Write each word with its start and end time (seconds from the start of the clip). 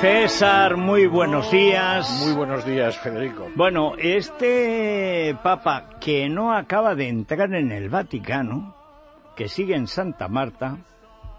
César, 0.00 0.76
muy 0.76 1.06
buenos 1.06 1.50
días. 1.50 2.08
Muy 2.24 2.32
buenos 2.32 2.64
días, 2.64 2.96
Federico. 2.98 3.48
Bueno, 3.56 3.94
este 3.98 5.36
Papa 5.42 5.90
que 6.00 6.28
no 6.28 6.52
acaba 6.54 6.94
de 6.94 7.08
entrar 7.08 7.52
en 7.54 7.72
el 7.72 7.88
Vaticano, 7.88 8.76
que 9.36 9.48
sigue 9.48 9.74
en 9.74 9.88
Santa 9.88 10.28
Marta, 10.28 10.78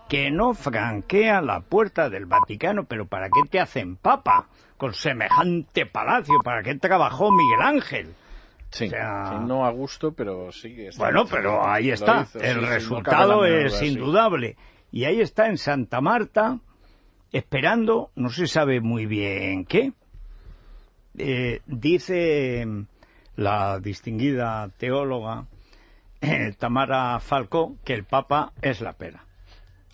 que 0.09 0.30
no 0.30 0.54
franquea 0.54 1.41
la 1.41 1.62
puerta 1.62 2.09
del 2.09 2.26
Vaticano, 2.26 2.84
pero 2.84 3.08
¿para 3.08 3.27
qué 3.30 3.41
te 3.49 3.62
hacen 3.62 3.95
Papa 3.95 4.48
con 4.76 4.94
semejante 4.94 5.85
palacio? 5.85 6.35
¿Para 6.44 6.62
qué 6.62 6.76
trabajó 6.76 7.32
Miguel 7.32 7.62
Ángel? 7.62 8.13
Sí, 8.71 8.88
O 8.88 8.90
sea- 8.90 9.30
sí, 9.30 9.35
no 9.48 9.66
a 9.66 9.71
gusto, 9.71 10.12
pero 10.12 10.52
sigue. 10.52 10.90
Bueno, 10.98 11.23
pero 11.32 11.66
ahí 11.66 11.91
está. 11.91 12.27
El 12.41 12.68
resultado 12.68 13.46
es 13.46 13.82
indudable. 13.82 14.57
Y 14.91 15.05
ahí 15.05 15.21
está 15.21 15.48
en 15.48 15.57
Santa 15.57 16.02
Marta, 16.02 16.57
esperando, 17.32 18.12
no 18.16 18.30
se 18.30 18.48
sabe 18.48 18.82
muy 18.82 19.05
bien 19.05 19.66
qué. 19.66 19.94
Eh, 21.18 21.62
dice 21.66 22.66
la 23.36 23.80
distinguida 23.80 24.70
teóloga 24.77 25.48
eh, 26.21 26.54
Tamara 26.58 27.20
Falcó 27.20 27.76
que 27.84 27.94
el 27.94 28.04
Papa 28.04 28.54
es 28.62 28.82
la 28.82 28.94
pera. 28.94 29.26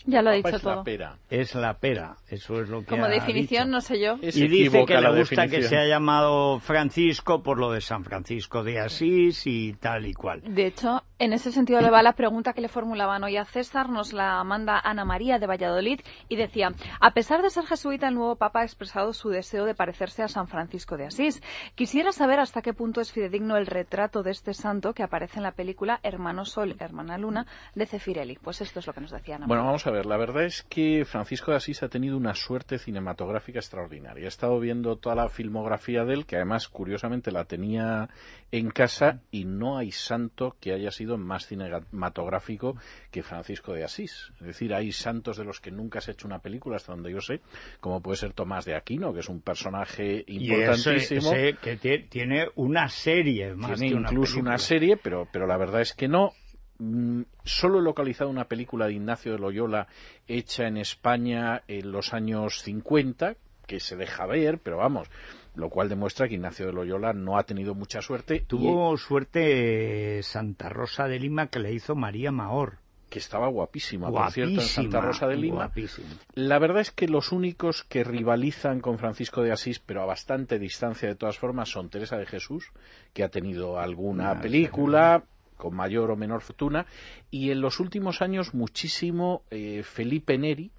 Ya 0.05 0.21
lo 0.21 0.29
ha 0.29 0.33
dicho 0.33 0.47
es 0.49 0.63
la 0.63 0.73
todo. 0.75 0.83
pera. 0.83 1.17
Es 1.29 1.55
la 1.55 1.73
pera, 1.79 2.15
eso 2.29 2.61
es 2.61 2.69
lo 2.69 2.81
que 2.81 2.87
Como 2.87 3.05
ha 3.05 3.09
definición, 3.09 3.65
dicho. 3.67 3.71
no 3.71 3.81
sé 3.81 3.99
yo. 3.99 4.17
Es 4.21 4.37
Y 4.37 4.47
dice 4.47 4.85
que 4.85 4.93
la 4.95 5.09
le 5.11 5.19
gusta 5.19 5.35
que 5.35 5.41
definición. 5.57 5.69
se 5.69 5.77
haya 5.77 5.89
llamado 5.95 6.59
Francisco 6.59 7.41
por 7.41 7.57
lo 7.57 7.71
de 7.71 7.81
San 7.81 8.03
Francisco 8.03 8.63
de 8.63 8.79
Asís 8.79 9.47
y 9.47 9.73
tal 9.73 10.05
y 10.05 10.13
cual. 10.13 10.41
De 10.45 10.67
hecho, 10.67 11.03
en 11.19 11.33
ese 11.33 11.51
sentido 11.51 11.81
le 11.81 11.89
va 11.89 12.03
la 12.03 12.13
pregunta 12.13 12.53
que 12.53 12.61
le 12.61 12.67
formulaban 12.67 13.23
hoy 13.23 13.37
a 13.37 13.45
César, 13.45 13.89
nos 13.89 14.13
la 14.13 14.43
manda 14.43 14.79
Ana 14.79 15.05
María 15.05 15.39
de 15.39 15.47
Valladolid 15.47 16.01
y 16.29 16.35
decía, 16.35 16.71
a 16.99 17.11
pesar 17.11 17.41
de 17.41 17.49
ser 17.49 17.65
jesuita, 17.65 18.07
el 18.09 18.15
nuevo 18.15 18.35
Papa 18.35 18.59
ha 18.61 18.63
expresado 18.63 19.13
su 19.13 19.29
deseo 19.29 19.65
de 19.65 19.73
parecerse 19.75 20.21
a 20.21 20.27
San 20.27 20.47
Francisco 20.47 20.97
de 20.97 21.05
Asís. 21.07 21.41
Quisiera 21.75 22.11
saber 22.11 22.39
hasta 22.39 22.61
qué 22.61 22.73
punto 22.73 23.01
es 23.01 23.11
fidedigno 23.11 23.57
el 23.57 23.65
retrato 23.65 24.21
de 24.23 24.31
este 24.31 24.53
santo 24.53 24.93
que 24.93 25.03
aparece 25.03 25.37
en 25.37 25.43
la 25.43 25.53
película 25.53 25.99
Hermano 26.03 26.45
Sol, 26.45 26.75
Hermana 26.79 27.17
Luna 27.17 27.47
de 27.75 27.85
Cefirelli. 27.85 28.37
Pues 28.41 28.61
esto 28.61 28.79
es 28.79 28.87
lo 28.87 28.93
que 28.93 29.01
nos 29.01 29.11
decía 29.11 29.37
Ana 29.37 29.47
Bueno, 29.47 29.63
María. 29.63 29.67
vamos 29.71 29.87
a 29.87 29.91
ver, 29.91 29.94
la 30.03 30.17
verdad 30.17 30.43
es 30.43 30.63
que 30.69 31.05
Francisco 31.05 31.51
de 31.51 31.57
Asís 31.57 31.81
ha 31.83 31.89
tenido 31.89 32.17
una 32.17 32.33
suerte 32.33 32.77
cinematográfica 32.77 33.59
extraordinaria. 33.59 34.25
He 34.25 34.27
estado 34.27 34.59
viendo 34.59 34.97
toda 34.97 35.15
la 35.15 35.29
filmografía 35.29 36.03
de 36.05 36.13
él, 36.15 36.25
que 36.25 36.35
además, 36.35 36.67
curiosamente, 36.67 37.31
la 37.31 37.45
tenía 37.45 38.09
en 38.51 38.69
casa 38.71 39.21
y 39.31 39.45
no 39.45 39.77
hay 39.77 39.91
santo 39.91 40.55
que 40.59 40.73
haya 40.73 40.91
sido 40.91 41.17
más 41.17 41.45
cinematográfico 41.47 42.75
que 43.11 43.23
Francisco 43.23 43.73
de 43.73 43.83
Asís. 43.83 44.31
Es 44.39 44.47
decir, 44.47 44.73
hay 44.73 44.91
santos 44.91 45.37
de 45.37 45.45
los 45.45 45.59
que 45.61 45.71
nunca 45.71 46.01
se 46.01 46.11
ha 46.11 46.13
hecho 46.13 46.27
una 46.27 46.39
película, 46.39 46.75
hasta 46.77 46.91
donde 46.93 47.11
yo 47.11 47.21
sé, 47.21 47.41
como 47.79 48.01
puede 48.01 48.17
ser 48.17 48.33
Tomás 48.33 48.65
de 48.65 48.75
Aquino, 48.75 49.13
que 49.13 49.19
es 49.19 49.29
un 49.29 49.41
personaje 49.41 50.23
Y 50.27 50.45
ese, 50.51 50.53
importantísimo. 50.53 51.33
ese 51.33 51.57
que 51.61 51.79
tie- 51.79 52.09
tiene 52.09 52.47
una 52.55 52.89
serie 52.89 53.53
más 53.55 53.79
Tiene 53.79 53.89
que 53.93 53.95
una 53.99 54.09
incluso 54.09 54.33
película. 54.33 54.51
una 54.51 54.57
serie, 54.57 54.97
pero, 54.97 55.27
pero 55.31 55.47
la 55.47 55.57
verdad 55.57 55.81
es 55.81 55.93
que 55.93 56.07
no. 56.07 56.31
Mm, 56.77 57.21
Solo 57.43 57.79
he 57.79 57.81
localizado 57.81 58.29
una 58.29 58.45
película 58.45 58.87
de 58.87 58.93
Ignacio 58.93 59.31
de 59.33 59.39
Loyola 59.39 59.87
hecha 60.27 60.67
en 60.67 60.77
España 60.77 61.63
en 61.67 61.91
los 61.91 62.13
años 62.13 62.61
50, 62.63 63.35
que 63.67 63.79
se 63.79 63.95
deja 63.95 64.25
ver, 64.25 64.59
pero 64.59 64.77
vamos, 64.77 65.07
lo 65.55 65.69
cual 65.69 65.89
demuestra 65.89 66.27
que 66.27 66.35
Ignacio 66.35 66.65
de 66.67 66.73
Loyola 66.73 67.13
no 67.13 67.37
ha 67.37 67.43
tenido 67.43 67.75
mucha 67.75 68.01
suerte. 68.01 68.35
y 68.35 68.39
Tuvo 68.41 68.95
suerte 68.97 70.19
eh, 70.19 70.23
Santa 70.23 70.69
Rosa 70.69 71.07
de 71.07 71.19
Lima 71.19 71.47
que 71.47 71.59
le 71.59 71.71
hizo 71.73 71.95
María 71.95 72.31
Mahor. 72.31 72.77
que 73.09 73.19
estaba 73.19 73.47
guapísima, 73.47 74.09
por 74.11 74.31
cierto, 74.31 74.55
en 74.55 74.61
Santa 74.61 74.97
Guapísima, 74.99 75.01
Rosa 75.01 75.27
de 75.27 75.37
Lima. 75.37 75.55
guapísima. 75.55 76.07
La 76.33 76.59
verdad 76.59 76.81
es 76.81 76.91
que 76.91 77.07
los 77.07 77.31
únicos 77.31 77.83
que 77.85 78.03
rivalizan 78.03 78.81
con 78.81 78.97
Francisco 78.97 79.41
de 79.41 79.51
Asís, 79.53 79.79
pero 79.79 80.01
a 80.01 80.05
bastante 80.05 80.59
distancia 80.59 81.07
de 81.07 81.15
todas 81.15 81.37
formas, 81.37 81.69
son 81.69 81.89
Teresa 81.89 82.17
de 82.17 82.25
Jesús, 82.25 82.71
que 83.13 83.23
ha 83.23 83.29
tenido 83.29 83.79
alguna 83.79 84.41
película 84.41 85.23
con 85.57 85.75
mayor 85.75 86.11
o 86.11 86.15
menor 86.15 86.41
fortuna, 86.41 86.85
y 87.31 87.51
en 87.51 87.61
los 87.61 87.79
últimos 87.79 88.21
años 88.21 88.53
muchísimo 88.53 89.43
eh, 89.51 89.83
Felipe 89.83 90.37
Neri, 90.37 90.71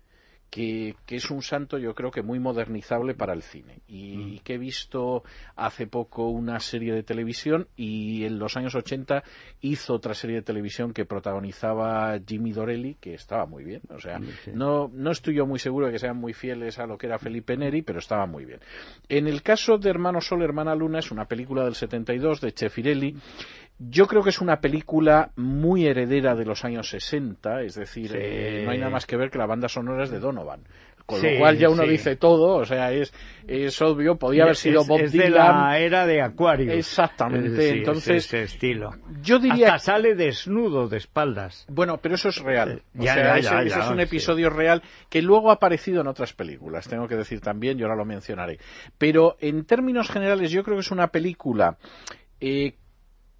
que, 0.48 0.94
que 1.06 1.16
es 1.16 1.28
un 1.32 1.42
santo 1.42 1.76
yo 1.76 1.92
creo 1.96 2.12
que 2.12 2.22
muy 2.22 2.38
modernizable 2.38 3.14
para 3.14 3.32
el 3.32 3.42
cine 3.42 3.80
y, 3.88 4.16
Mm. 4.16 4.28
y 4.34 4.38
que 4.38 4.54
he 4.54 4.58
visto 4.58 5.24
hace 5.56 5.88
poco 5.88 6.28
una 6.28 6.60
serie 6.60 6.94
de 6.94 7.02
televisión 7.02 7.66
y 7.76 8.24
en 8.24 8.38
los 8.38 8.56
años 8.56 8.76
80 8.76 9.24
hizo 9.60 9.92
otra 9.94 10.14
serie 10.14 10.36
de 10.36 10.42
televisión 10.42 10.92
que 10.92 11.04
protagonizaba 11.04 12.16
Jimmy 12.24 12.52
Dorelli 12.52 12.94
que 13.00 13.14
estaba 13.14 13.44
muy 13.46 13.64
bien 13.64 13.82
o 13.90 13.98
sea 13.98 14.20
Sí. 14.44 14.52
no, 14.54 14.88
no 14.94 15.10
estoy 15.10 15.34
yo 15.34 15.46
muy 15.46 15.58
seguro 15.58 15.86
de 15.86 15.92
que 15.92 15.98
sean 15.98 16.16
muy 16.16 16.32
fieles 16.32 16.78
a 16.78 16.86
lo 16.86 16.96
que 16.96 17.06
era 17.08 17.18
Felipe 17.18 17.56
Neri 17.56 17.82
pero 17.82 17.98
estaba 17.98 18.26
muy 18.26 18.44
bien 18.44 18.60
en 19.08 19.26
el 19.26 19.42
caso 19.42 19.78
de 19.78 19.90
Hermano 19.90 20.20
Sol 20.20 20.42
Hermana 20.42 20.76
Luna 20.76 21.00
es 21.00 21.10
una 21.10 21.24
película 21.26 21.64
del 21.64 21.74
72 21.74 22.40
de 22.40 22.52
Chefirelli 22.52 23.16
yo 23.78 24.06
creo 24.06 24.22
que 24.22 24.30
es 24.30 24.40
una 24.40 24.60
película 24.60 25.30
muy 25.36 25.86
heredera 25.86 26.34
de 26.34 26.44
los 26.44 26.64
años 26.64 26.88
60, 26.90 27.62
es 27.62 27.74
decir, 27.74 28.10
Sí. 28.10 28.16
eh, 28.18 28.62
no 28.64 28.70
hay 28.70 28.78
nada 28.78 28.90
más 28.90 29.06
que 29.06 29.16
ver 29.16 29.30
que 29.30 29.38
la 29.38 29.46
banda 29.46 29.68
sonora 29.68 30.04
es 30.04 30.10
de 30.10 30.18
Donovan. 30.20 30.60
Con 31.04 31.20
Sí, 31.20 31.30
lo 31.34 31.38
cual 31.38 31.56
ya 31.56 31.68
uno 31.68 31.84
sí. 31.84 31.90
dice 31.90 32.16
todo, 32.16 32.56
o 32.56 32.64
sea, 32.64 32.90
es, 32.90 33.14
es 33.46 33.80
obvio, 33.80 34.16
podía 34.16 34.42
haber 34.42 34.54
Es- 34.54 34.58
sido 34.58 34.80
es, 34.80 34.88
Bob 34.88 35.00
es 35.02 35.12
de 35.12 35.22
Dylan. 35.26 35.68
la 35.68 35.78
era 35.78 36.04
de 36.04 36.20
Acuario. 36.20 36.72
Exactamente, 36.72 37.68
entonces- 37.78 38.24
ese 38.26 38.42
estilo. 38.42 38.90
Yo 39.22 39.38
diría 39.38 39.74
Hasta 39.74 39.92
sale 39.92 40.16
desnudo 40.16 40.88
de 40.88 40.96
espaldas. 40.96 41.64
Bueno, 41.68 41.98
pero 42.02 42.16
eso 42.16 42.30
es 42.30 42.38
real. 42.42 42.82
O 42.98 43.04
Ya, 43.04 43.14
sea, 43.14 43.22
ya, 43.24 43.36
ese, 43.38 43.48
ya, 43.50 43.60
ese 43.62 43.68
ya, 43.78 43.84
es 43.84 43.90
un 43.90 44.00
episodio 44.00 44.50
real 44.50 44.82
que 45.08 45.22
luego 45.22 45.50
ha 45.50 45.54
aparecido 45.54 46.00
en 46.00 46.08
otras 46.08 46.32
películas, 46.32 46.88
tengo 46.88 47.06
que 47.06 47.14
decir 47.14 47.40
también, 47.40 47.78
y 47.78 47.82
ahora 47.84 47.94
lo 47.94 48.04
mencionaré. 48.04 48.58
Pero 48.98 49.36
en 49.38 49.64
términos 49.64 50.10
generales, 50.10 50.50
yo 50.50 50.64
creo 50.64 50.76
que 50.76 50.80
es 50.80 50.90
una 50.90 51.06
película 51.08 51.76
eh, 52.40 52.74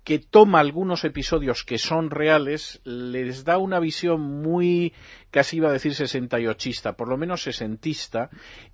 que 0.06 0.20
toma 0.20 0.60
algunos 0.60 1.04
episodios 1.04 1.64
que 1.64 1.78
son 1.78 2.10
reales, 2.10 2.80
les 2.84 3.44
da 3.44 3.58
una 3.58 3.80
visión 3.80 4.20
muy, 4.20 4.92
casi 5.32 5.56
iba 5.56 5.68
a 5.68 5.72
decir 5.72 5.96
sesentayochista, 5.96 6.92
por 6.92 7.08
lo 7.08 7.16
menos 7.16 7.42
sesentista, 7.42 8.30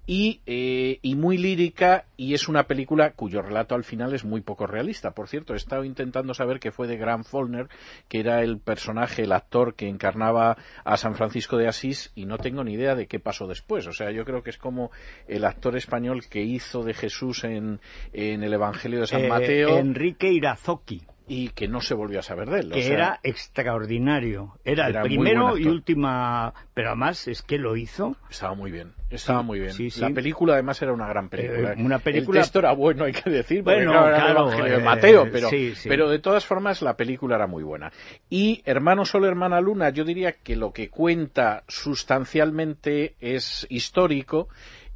y, 0.06 0.42
eh, 0.44 0.98
y 1.00 1.14
muy 1.14 1.38
lírica, 1.38 2.04
y 2.18 2.34
es 2.34 2.48
una 2.48 2.64
película 2.64 3.12
cuyo 3.12 3.40
relato 3.40 3.74
al 3.74 3.82
final 3.82 4.12
es 4.12 4.26
muy 4.26 4.42
poco 4.42 4.66
realista. 4.66 5.12
Por 5.12 5.26
cierto, 5.26 5.54
he 5.54 5.56
estado 5.56 5.84
intentando 5.84 6.34
saber 6.34 6.60
qué 6.60 6.70
fue 6.70 6.86
de 6.86 6.98
Grant 6.98 7.24
Follner, 7.24 7.68
que 8.10 8.20
era 8.20 8.42
el 8.42 8.58
personaje, 8.58 9.22
el 9.22 9.32
actor 9.32 9.74
que 9.74 9.88
encarnaba 9.88 10.58
a 10.84 10.98
San 10.98 11.14
Francisco 11.14 11.56
de 11.56 11.66
Asís, 11.66 12.12
y 12.14 12.26
no 12.26 12.36
tengo 12.36 12.62
ni 12.62 12.74
idea 12.74 12.94
de 12.94 13.06
qué 13.06 13.20
pasó 13.20 13.46
después. 13.46 13.86
O 13.86 13.94
sea, 13.94 14.10
yo 14.10 14.26
creo 14.26 14.42
que 14.42 14.50
es 14.50 14.58
como 14.58 14.90
el 15.28 15.46
actor 15.46 15.78
español 15.78 16.24
que 16.28 16.42
hizo 16.42 16.84
de 16.84 16.92
Jesús 16.92 17.44
en, 17.44 17.80
en 18.12 18.42
el 18.42 18.52
Evangelio 18.52 19.00
de 19.00 19.06
San 19.06 19.22
Eh, 19.22 19.28
Mateo 19.28 19.78
Enrique 19.78 20.30
Irazoki, 20.30 21.00
y 21.34 21.48
que 21.48 21.66
no 21.66 21.80
se 21.80 21.94
volvió 21.94 22.18
a 22.18 22.22
saber 22.22 22.50
de 22.50 22.60
él. 22.60 22.72
o 22.72 22.74
que 22.74 22.82
sea, 22.82 22.92
era 22.92 23.20
extraordinario. 23.22 24.58
Era, 24.64 24.88
Era 24.88 25.00
el 25.00 25.06
primero 25.06 25.56
y 25.56 25.66
última... 25.66 26.52
Pero 26.74 26.88
además 26.88 27.26
es 27.26 27.40
que 27.40 27.56
lo 27.56 27.74
hizo... 27.76 28.16
Estaba 28.28 28.54
muy 28.54 28.70
bien, 28.70 28.92
estaba 29.08 29.40
Sí, 29.40 29.46
muy 29.46 29.58
bien. 29.60 29.72
sí, 29.72 29.90
sí. 29.90 30.00
La 30.00 30.10
película 30.10 30.54
además 30.54 30.82
era 30.82 30.92
una 30.92 31.06
gran 31.08 31.30
película. 31.30 31.72
Eh, 31.72 31.76
una 31.78 31.98
película- 32.00 32.40
El 32.40 32.44
texto 32.44 32.58
era 32.58 32.72
bueno, 32.72 33.04
hay 33.04 33.12
que 33.12 33.30
decir, 33.30 33.62
Bueno, 33.62 33.92
claro, 33.92 34.08
era 34.08 34.16
el 34.16 34.22
claro, 34.24 34.40
Evangelio 34.40 34.72
de 34.74 34.80
eh, 34.80 34.84
Mateo, 34.84 35.28
pero, 35.32 35.48
pero 35.88 36.08
de 36.10 36.18
todas 36.18 36.44
formas 36.44 36.82
la 36.82 36.96
película 36.96 37.36
era 37.36 37.46
muy 37.46 37.62
buena. 37.62 37.90
Y 38.28 38.60
Hermano 38.66 39.06
Sol, 39.06 39.24
Hermana 39.24 39.60
Luna, 39.62 39.88
yo 39.88 40.04
diría 40.04 40.32
que 40.32 40.54
lo 40.56 40.72
que 40.72 40.90
cuenta 40.90 41.64
sustancialmente 41.68 43.14
es 43.20 43.66
histórico. 43.70 44.48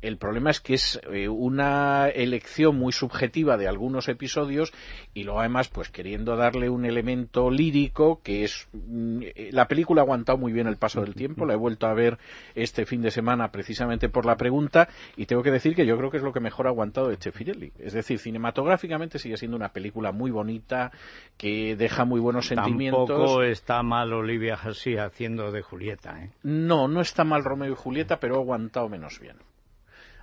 El 0.06 0.19
problema 0.19 0.50
es 0.50 0.61
que 0.61 0.75
es 0.75 1.00
eh, 1.12 1.29
una 1.29 2.08
elección 2.08 2.76
muy 2.76 2.93
subjetiva 2.93 3.56
de 3.56 3.67
algunos 3.67 4.08
episodios 4.08 4.73
y 5.14 5.25
luego 5.25 5.41
además 5.41 5.69
pues 5.69 5.88
queriendo 5.88 6.37
darle 6.37 6.70
un 6.70 6.85
elemento 6.85 7.50
lírico 7.50 8.20
que 8.23 8.44
es 8.44 8.69
mm, 8.73 9.23
eh, 9.23 9.50
la 9.53 9.67
película 9.67 10.03
ha 10.03 10.05
aguantado 10.05 10.38
muy 10.38 10.53
bien 10.53 10.69
el 10.69 10.76
paso 10.76 11.00
del 11.00 11.14
tiempo 11.14 11.44
la 11.44 11.55
he 11.55 11.56
vuelto 11.56 11.87
a 11.87 11.94
ver 11.94 12.19
este 12.55 12.87
fin 12.87 13.03
de 13.03 13.11
semana 13.11 13.50
precisamente 13.50 14.08
por 14.08 14.26
la 14.26 14.37
pregunta 14.37 14.88
y 15.17 15.26
tengo 15.26 15.43
que 15.43 15.50
decir 15.50 15.75
que 15.75 15.87
yo 15.87 15.97
creo 15.97 16.11
que 16.11 16.19
es 16.19 16.23
lo 16.23 16.32
que 16.32 16.41
mejor 16.41 16.67
ha 16.67 16.70
aguantado 16.70 17.09
de 17.09 17.19
Chefirelli 17.19 17.73
es 17.79 17.93
decir 17.93 18.19
cinematográficamente 18.19 19.19
sigue 19.19 19.37
siendo 19.37 19.56
una 19.56 19.70
película 19.70 20.12
muy 20.12 20.31
bonita 20.31 20.93
que 21.37 21.76
deja 21.76 22.05
muy 22.05 22.20
buenos 22.20 22.47
sentimientos 22.47 23.09
Tampoco 23.09 23.43
está 23.43 23.82
mal 23.82 24.12
Olivia 24.12 24.59
Hussey 24.62 24.97
haciendo 24.97 25.50
de 25.50 25.62
Julieta, 25.62 26.23
¿eh? 26.23 26.31
no, 26.43 26.88
no 26.88 27.00
está 27.00 27.25
mal 27.25 27.44
Romeo 27.44 27.73
y 27.73 27.76
Julieta, 27.76 28.20
pero 28.20 28.37
ha 28.37 28.38
aguantado 28.38 28.88
menos 28.88 29.19
bien. 29.20 29.37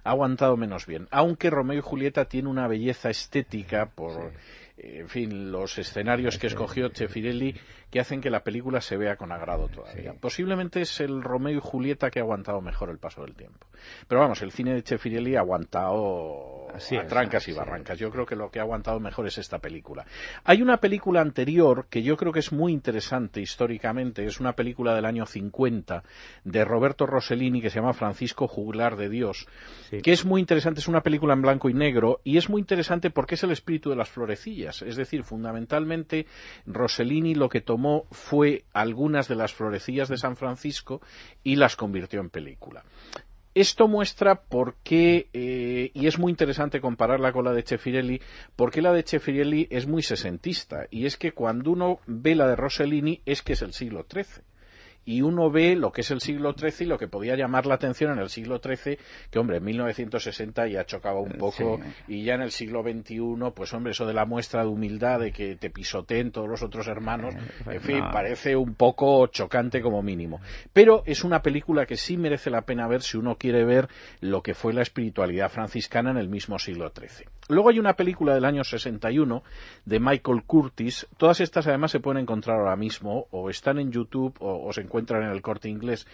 Ha 0.04 0.12
aguantado 0.12 0.58
menos 0.58 0.86
bien. 0.86 1.08
Aunque 1.12 1.50
Romeo 1.50 1.80
y 1.80 1.82
Julieta 1.82 2.26
tiene 2.26 2.50
una 2.50 2.68
belleza 2.68 3.10
estética 3.10 3.88
por 3.88 4.34
en 4.78 5.08
fin, 5.08 5.52
los 5.52 5.78
escenarios 5.78 6.38
que 6.38 6.48
escogió 6.48 6.90
Chefirelli 6.90 7.56
que 7.94 8.00
hacen 8.00 8.22
que 8.22 8.32
la 8.32 8.44
película 8.44 8.82
se 8.82 8.98
vea 8.98 9.18
con 9.18 9.32
agrado 9.32 9.68
todavía. 9.68 10.16
Posiblemente 10.20 10.82
es 10.82 11.00
el 11.00 11.22
Romeo 11.22 11.58
y 11.58 11.60
Julieta 11.62 12.10
que 12.10 12.18
ha 12.18 12.24
aguantado 12.24 12.60
mejor 12.60 12.90
el 12.90 12.98
paso 12.98 13.22
del 13.22 13.36
tiempo. 13.36 13.68
Pero 14.08 14.22
vamos, 14.22 14.42
el 14.42 14.52
cine 14.52 14.74
de 14.74 14.82
Chefirelli 14.82 15.36
ha 15.36 15.42
aguantado 15.42 16.70
a 16.74 17.06
trancas 17.06 17.48
y 17.50 17.54
barrancas. 17.54 18.00
Yo 18.00 18.10
creo 18.10 18.26
que 18.26 18.36
lo 18.36 18.50
que 18.50 18.58
ha 18.58 18.64
aguantado 18.64 19.00
mejor 19.00 19.28
es 19.28 19.38
esta 19.38 19.60
película. 19.60 20.08
Hay 20.44 20.64
una 20.64 20.78
película 20.78 21.22
anterior 21.22 21.86
que 21.88 22.02
yo 22.02 22.18
creo 22.18 22.32
que 22.32 22.40
es 22.40 22.52
muy 22.52 22.74
interesante 22.74 23.42
históricamente, 23.42 24.26
es 24.26 24.40
una 24.40 24.54
película 24.54 24.96
del 24.96 25.06
año 25.06 25.28
50 25.28 26.04
de 26.46 26.66
Roberto 26.66 27.06
Rossellini 27.06 27.62
que 27.62 27.70
se 27.70 27.80
llama 27.80 27.94
Francisco 27.94 28.48
Juglar 28.48 28.96
de 28.96 29.10
Dios, 29.10 29.48
que 30.02 30.12
es 30.12 30.26
muy 30.26 30.42
interesante, 30.42 30.80
es 30.80 30.88
una 30.88 31.02
película 31.02 31.36
en 31.36 31.44
blanco 31.44 31.70
y 31.70 31.76
negro 31.76 32.22
y 32.24 32.38
es 32.38 32.50
muy 32.50 32.60
interesante 32.60 33.12
porque 33.12 33.36
es 33.36 33.44
el 33.44 33.52
espíritu 33.52 33.92
de 33.92 33.98
las 33.98 34.10
florecillas. 34.10 34.82
Es 34.82 34.96
decir, 34.96 35.24
fundamentalmente 35.24 36.26
Rossellini 36.66 37.36
lo 37.36 37.50
que 37.50 37.62
tomó 37.62 37.83
fue 38.12 38.64
algunas 38.74 39.28
de 39.28 39.36
las 39.36 39.54
florecillas 39.54 40.10
de 40.10 40.18
San 40.18 40.36
Francisco 40.36 41.02
y 41.44 41.56
las 41.56 41.76
convirtió 41.76 42.22
en 42.22 42.30
película. 42.30 42.84
Esto 43.56 43.88
muestra 43.88 44.42
por 44.42 44.76
qué, 44.84 45.28
eh, 45.32 45.92
y 45.94 46.08
es 46.08 46.18
muy 46.18 46.32
interesante 46.32 46.82
compararla 46.82 47.32
con 47.32 47.46
la 47.46 47.54
de 47.54 47.64
Chefirelli, 47.64 48.20
porque 48.56 48.82
la 48.82 48.92
de 48.92 49.04
Chefirelli 49.04 49.68
es 49.70 49.86
muy 49.86 50.02
sesentista, 50.02 50.88
y 50.90 51.06
es 51.06 51.18
que 51.18 51.34
cuando 51.34 51.72
uno 51.72 52.00
ve 52.08 52.34
la 52.34 52.48
de 52.48 52.56
Rossellini 52.56 53.22
es 53.26 53.44
que 53.44 53.54
es 53.54 53.62
el 53.62 53.74
siglo 53.74 54.08
XIII 54.12 54.44
y 55.06 55.22
uno 55.22 55.52
ve 55.52 55.76
lo 55.76 55.92
que 55.92 56.02
es 56.02 56.12
el 56.12 56.22
siglo 56.22 56.54
XIII 56.58 56.86
y 56.86 56.86
lo 56.86 56.98
que 56.98 57.08
podía 57.08 57.36
llamar 57.36 57.66
la 57.66 57.76
atención 57.76 58.12
en 58.12 58.20
el 58.20 58.30
siglo 58.30 58.60
XIII, 58.64 58.98
que 59.30 59.40
hombre, 59.40 59.58
en 59.58 59.64
1960 59.66 60.68
ya 60.68 60.86
chocaba 60.86 61.20
un 61.20 61.34
poco 61.34 61.80
y 62.08 62.24
ya 62.24 62.36
en 62.36 62.42
el 62.42 62.52
siglo 62.52 62.84
XXI, 62.84 63.20
pues 63.54 63.74
hombre, 63.74 63.92
eso 63.92 64.06
de 64.06 64.14
la 64.14 64.26
muestra 64.26 64.62
de 64.62 64.70
humildad, 64.70 65.20
de 65.20 65.32
que 65.32 65.56
te 65.56 65.70
pisoteen 65.70 66.32
todos 66.32 66.48
los 66.48 66.64
otros 66.64 66.88
hermanos, 66.88 67.36
en 67.66 67.82
fin, 67.82 68.04
parece 68.12 68.56
un 68.56 68.76
poco 68.76 69.28
chocante 69.28 69.82
como 69.82 70.02
mínimo. 70.02 70.42
Pero 70.72 71.04
es 71.06 71.24
una 71.24 71.42
película 71.42 71.86
que 71.86 71.98
sí 71.98 72.18
merece 72.18 72.50
la 72.50 72.62
pena 72.62 72.88
ver 72.88 73.02
si 73.02 73.18
uno 73.18 73.36
quiere 73.36 73.66
ver 73.66 73.90
lo 74.22 74.42
que 74.42 74.54
fue 74.54 74.74
la 74.74 74.82
espiritualidad 74.82 75.50
franciscana 75.50 76.12
en 76.12 76.18
el 76.18 76.30
mismo 76.30 76.60
siglo 76.60 76.92
XIII. 76.96 77.28
Luego 77.50 77.70
hay 77.70 77.80
una 77.80 77.96
película 77.96 78.34
del 78.34 78.46
año 78.46 78.64
61 78.64 79.44
de 79.86 80.00
Michael 80.00 80.44
Curtis, 80.46 81.08
todas 81.18 81.42
estas 81.42 81.68
además 81.68 81.92
se 81.92 82.00
pueden 82.00 82.22
encontrar 82.22 82.58
ahora 82.58 82.76
mismo, 82.76 83.28
o 83.32 83.50
están 83.50 83.80
en 83.80 83.92
YouTube 83.92 84.36
o, 84.40 84.68
o 84.68 84.72
se 84.74 84.82
encuentran 84.82 84.93
en 84.98 85.24
el 85.24 85.42
corte 85.42 85.70
inglés, 85.70 86.08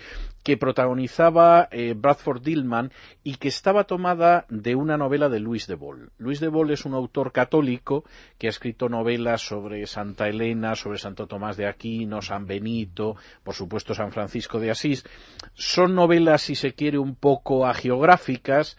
que 0.43 0.57
protagonizaba 0.57 1.67
eh, 1.71 1.93
Bradford 1.95 2.41
Dillman 2.41 2.91
y 3.23 3.35
que 3.35 3.49
estaba 3.49 3.83
tomada 3.83 4.45
de 4.49 4.75
una 4.75 4.97
novela 4.97 5.29
de 5.29 5.39
Luis 5.39 5.67
de 5.67 5.75
Bol. 5.75 6.11
Luis 6.17 6.39
de 6.39 6.47
Bol 6.47 6.71
es 6.71 6.85
un 6.85 6.93
autor 6.93 7.31
católico 7.31 8.05
que 8.37 8.47
ha 8.47 8.49
escrito 8.49 8.87
novelas 8.87 9.41
sobre 9.41 9.85
Santa 9.85 10.27
Elena, 10.27 10.75
sobre 10.75 10.97
Santo 10.97 11.27
Tomás 11.27 11.57
de 11.57 11.67
Aquino, 11.67 12.21
San 12.21 12.45
Benito, 12.45 13.15
por 13.43 13.53
supuesto 13.53 13.93
San 13.93 14.11
Francisco 14.11 14.59
de 14.59 14.71
Asís. 14.71 15.05
Son 15.53 15.93
novelas, 15.93 16.41
si 16.41 16.55
se 16.55 16.73
quiere, 16.73 16.97
un 16.97 17.15
poco 17.15 17.67
agiográficas, 17.67 18.77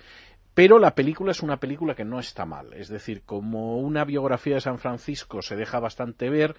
pero 0.55 0.79
la 0.79 0.95
película 0.95 1.31
es 1.31 1.43
una 1.43 1.59
película 1.59 1.95
que 1.95 2.05
no 2.05 2.19
está 2.19 2.45
mal. 2.45 2.73
Es 2.73 2.89
decir, 2.89 3.23
como 3.25 3.79
una 3.79 4.05
biografía 4.05 4.57
de 4.57 4.61
San 4.61 4.79
Francisco 4.79 5.43
se 5.43 5.57
deja 5.57 5.79
bastante 5.79 6.29
ver, 6.29 6.57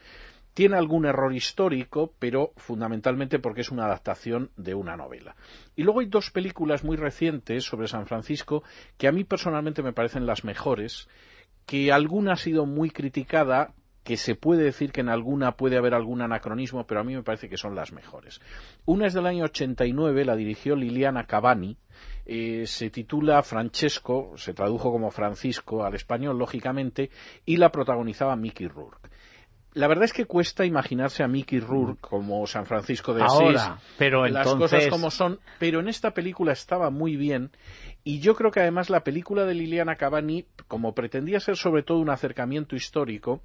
tiene 0.53 0.77
algún 0.77 1.06
error 1.06 1.33
histórico, 1.33 2.13
pero 2.19 2.53
fundamentalmente 2.57 3.39
porque 3.39 3.62
es 3.62 3.71
una 3.71 3.86
adaptación 3.86 4.51
de 4.57 4.75
una 4.75 4.98
novela. 4.98 5.36
Y 5.75 5.83
luego 5.83 6.01
hay 6.01 6.07
dos 6.07 6.31
películas 6.31 6.83
muy 6.83 6.98
recientes 6.98 7.63
sobre 7.63 7.88
San 7.88 8.06
Francisco 8.06 8.63
que 8.98 9.07
a 9.07 9.12
mí 9.12 9.24
personalmente 9.24 9.83
me 9.83 9.94
parecen 9.94 10.25
las 10.25 10.44
mejores, 10.44 11.07
que 11.65 11.92
alguna 11.92 12.33
ha 12.33 12.38
sido 12.38 12.65
muy 12.65 12.89
criticada, 12.89 13.74
que 14.03 14.18
se 14.18 14.36
puede 14.36 14.63
decir 14.63 14.92
que 14.92 15.01
en 15.01 15.09
alguna 15.09 15.56
puede 15.56 15.77
haber 15.77 15.94
algún 15.94 16.21
anacronismo, 16.21 16.88
pero 16.88 17.01
a 17.01 17.03
mí 17.03 17.13
me 17.13 17.24
parece 17.24 17.48
que 17.48 17.57
son 17.57 17.75
las 17.75 17.94
mejores. 17.94 18.42
Una 18.86 19.06
es 19.06 19.13
del 19.13 19.27
año 19.27 19.45
89, 19.45 20.25
la 20.25 20.36
dirigió 20.36 20.75
Liliana 20.75 21.27
Cavani, 21.27 21.77
eh, 22.25 22.65
se 22.65 22.89
titula 22.89 23.44
Francesco, 23.44 24.33
se 24.38 24.53
tradujo 24.53 24.92
como 24.92 25.12
Francisco 25.12 25.86
al 25.86 25.94
español, 25.94 26.39
lógicamente, 26.39 27.12
y 27.45 27.57
la 27.57 27.71
protagonizaba 27.71 28.36
Mickey 28.36 28.68
Rourke 28.68 29.12
la 29.73 29.88
verdad 29.88 30.06
es 30.06 30.13
que 30.13 30.25
cuesta 30.25 30.65
imaginarse 30.65 31.23
a 31.23 31.27
Mickey 31.27 31.59
Rourke 31.59 32.01
como 32.01 32.45
San 32.47 32.65
Francisco 32.65 33.13
de 33.13 33.23
Asís. 33.23 33.62
pero 33.97 34.27
las 34.27 34.53
cosas 34.56 34.88
como 34.88 35.12
son, 35.12 35.39
pero 35.59 35.79
en 35.79 35.88
esta 35.88 36.12
película 36.13 36.51
estaba 36.51 36.89
muy 36.89 37.15
bien 37.15 37.51
y 38.03 38.19
yo 38.19 38.35
creo 38.35 38.51
que 38.51 38.59
además 38.59 38.89
la 38.89 39.03
película 39.03 39.45
de 39.45 39.53
Liliana 39.53 39.95
Cavani, 39.95 40.45
como 40.68 40.94
pretendía 40.94 41.39
ser 41.39 41.56
sobre 41.56 41.83
todo 41.83 42.00
un 42.00 42.09
acercamiento 42.09 42.75
histórico, 42.75 43.41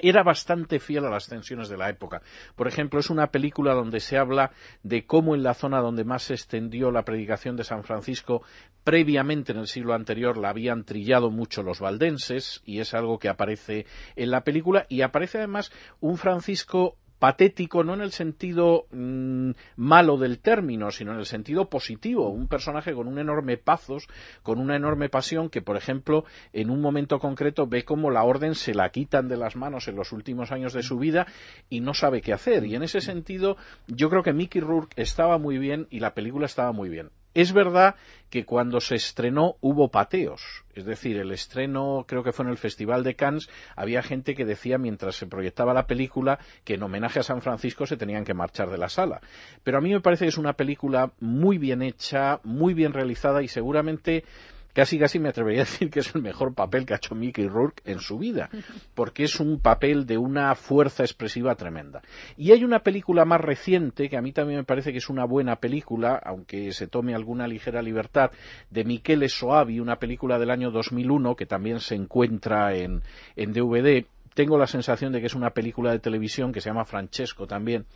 era 0.00 0.22
bastante 0.22 0.78
fiel 0.78 1.04
a 1.04 1.10
las 1.10 1.26
tensiones 1.26 1.68
de 1.68 1.76
la 1.76 1.88
época. 1.88 2.22
Por 2.54 2.68
ejemplo, 2.68 3.00
es 3.00 3.10
una 3.10 3.28
película 3.30 3.74
donde 3.74 4.00
se 4.00 4.16
habla 4.16 4.52
de 4.82 5.06
cómo 5.06 5.34
en 5.34 5.42
la 5.42 5.54
zona 5.54 5.80
donde 5.80 6.04
más 6.04 6.24
se 6.24 6.34
extendió 6.34 6.90
la 6.90 7.04
predicación 7.04 7.56
de 7.56 7.64
San 7.64 7.84
Francisco, 7.84 8.42
previamente 8.84 9.52
en 9.52 9.58
el 9.58 9.66
siglo 9.66 9.94
anterior 9.94 10.38
la 10.38 10.50
habían 10.50 10.84
trillado 10.84 11.30
mucho 11.30 11.62
los 11.62 11.80
valdenses, 11.80 12.62
y 12.64 12.80
es 12.80 12.94
algo 12.94 13.18
que 13.18 13.28
aparece 13.28 13.86
en 14.16 14.30
la 14.30 14.44
película, 14.44 14.86
y 14.88 15.02
aparece 15.02 15.38
además 15.38 15.72
un 16.00 16.16
Francisco 16.16 16.96
patético 17.18 17.84
no 17.84 17.94
en 17.94 18.00
el 18.00 18.12
sentido 18.12 18.86
mm, 18.90 19.50
malo 19.76 20.16
del 20.16 20.38
término, 20.38 20.90
sino 20.90 21.12
en 21.12 21.18
el 21.18 21.26
sentido 21.26 21.68
positivo. 21.68 22.28
Un 22.30 22.48
personaje 22.48 22.94
con 22.94 23.08
un 23.08 23.18
enorme 23.18 23.56
pazos, 23.56 24.08
con 24.42 24.58
una 24.58 24.76
enorme 24.76 25.08
pasión, 25.08 25.50
que, 25.50 25.62
por 25.62 25.76
ejemplo, 25.76 26.24
en 26.52 26.70
un 26.70 26.80
momento 26.80 27.18
concreto 27.18 27.66
ve 27.66 27.84
cómo 27.84 28.10
la 28.10 28.24
orden 28.24 28.54
se 28.54 28.74
la 28.74 28.90
quitan 28.90 29.28
de 29.28 29.36
las 29.36 29.56
manos 29.56 29.88
en 29.88 29.96
los 29.96 30.12
últimos 30.12 30.52
años 30.52 30.72
de 30.72 30.82
su 30.82 30.98
vida 30.98 31.26
y 31.68 31.80
no 31.80 31.94
sabe 31.94 32.20
qué 32.20 32.32
hacer. 32.32 32.64
Y 32.64 32.74
en 32.74 32.82
ese 32.82 33.00
sentido, 33.00 33.56
yo 33.86 34.10
creo 34.10 34.22
que 34.22 34.32
Mickey 34.32 34.60
Rourke 34.60 35.00
estaba 35.00 35.38
muy 35.38 35.58
bien 35.58 35.86
y 35.90 36.00
la 36.00 36.14
película 36.14 36.46
estaba 36.46 36.72
muy 36.72 36.88
bien. 36.88 37.10
Es 37.38 37.52
verdad 37.52 37.94
que 38.30 38.44
cuando 38.44 38.80
se 38.80 38.96
estrenó 38.96 39.58
hubo 39.60 39.92
pateos, 39.92 40.64
es 40.74 40.84
decir, 40.84 41.18
el 41.18 41.30
estreno 41.30 42.04
creo 42.08 42.24
que 42.24 42.32
fue 42.32 42.44
en 42.44 42.50
el 42.50 42.58
Festival 42.58 43.04
de 43.04 43.14
Cannes, 43.14 43.48
había 43.76 44.02
gente 44.02 44.34
que 44.34 44.44
decía 44.44 44.76
mientras 44.76 45.14
se 45.14 45.28
proyectaba 45.28 45.72
la 45.72 45.86
película 45.86 46.40
que 46.64 46.74
en 46.74 46.82
homenaje 46.82 47.20
a 47.20 47.22
San 47.22 47.40
Francisco 47.40 47.86
se 47.86 47.96
tenían 47.96 48.24
que 48.24 48.34
marchar 48.34 48.70
de 48.70 48.78
la 48.78 48.88
sala. 48.88 49.20
Pero 49.62 49.78
a 49.78 49.80
mí 49.80 49.92
me 49.92 50.00
parece 50.00 50.24
que 50.24 50.30
es 50.30 50.36
una 50.36 50.54
película 50.54 51.12
muy 51.20 51.58
bien 51.58 51.80
hecha, 51.82 52.40
muy 52.42 52.74
bien 52.74 52.92
realizada 52.92 53.40
y 53.40 53.46
seguramente 53.46 54.24
casi 54.78 54.96
casi 54.96 55.18
me 55.18 55.30
atrevería 55.30 55.62
a 55.62 55.64
decir 55.64 55.90
que 55.90 55.98
es 55.98 56.14
el 56.14 56.22
mejor 56.22 56.54
papel 56.54 56.86
que 56.86 56.92
ha 56.92 56.98
hecho 56.98 57.16
Mickey 57.16 57.48
Rourke 57.48 57.82
en 57.84 57.98
su 57.98 58.16
vida, 58.16 58.48
porque 58.94 59.24
es 59.24 59.40
un 59.40 59.58
papel 59.58 60.06
de 60.06 60.18
una 60.18 60.54
fuerza 60.54 61.02
expresiva 61.02 61.56
tremenda. 61.56 62.00
Y 62.36 62.52
hay 62.52 62.62
una 62.62 62.84
película 62.84 63.24
más 63.24 63.40
reciente 63.40 64.08
que 64.08 64.16
a 64.16 64.22
mí 64.22 64.30
también 64.30 64.60
me 64.60 64.64
parece 64.64 64.92
que 64.92 64.98
es 64.98 65.08
una 65.08 65.24
buena 65.24 65.56
película, 65.56 66.22
aunque 66.24 66.70
se 66.70 66.86
tome 66.86 67.12
alguna 67.12 67.48
ligera 67.48 67.82
libertad, 67.82 68.30
de 68.70 68.84
Michele 68.84 69.28
Soavi, 69.28 69.80
una 69.80 69.96
película 69.96 70.38
del 70.38 70.52
año 70.52 70.70
2001 70.70 71.34
que 71.34 71.46
también 71.46 71.80
se 71.80 71.96
encuentra 71.96 72.72
en, 72.76 73.02
en 73.34 73.52
DVD 73.52 74.06
tengo 74.34 74.56
la 74.56 74.68
sensación 74.68 75.12
de 75.12 75.20
que 75.20 75.26
es 75.26 75.34
una 75.34 75.50
película 75.50 75.90
de 75.90 75.98
televisión 75.98 76.52
que 76.52 76.60
se 76.60 76.70
llama 76.70 76.84
Francesco 76.84 77.48
también, 77.48 77.86